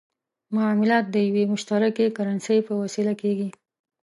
[0.55, 3.49] معاملات د یوې مشترکې کرنسۍ په وسیله کېږي.